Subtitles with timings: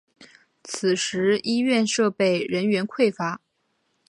[0.63, 3.39] 此时医院设备人员匮乏。